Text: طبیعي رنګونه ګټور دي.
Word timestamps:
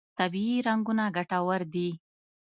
طبیعي 0.19 0.57
رنګونه 0.67 1.03
ګټور 1.15 1.61
دي. 1.73 1.89